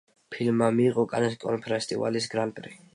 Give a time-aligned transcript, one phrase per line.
[0.35, 2.79] ფილმმა მიიღო კანის კინოფესტივალის გრან პრი.